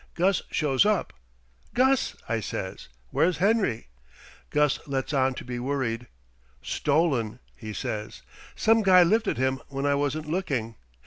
[0.15, 1.13] Gus shows up.
[1.75, 3.85] 'Gus,' I says, 'where's Henry?'
[4.49, 6.07] Gus lets on to be worried.
[6.63, 8.23] 'Stolen!' he says.
[8.55, 10.73] 'Some guy lifted him when I wasn't looking.'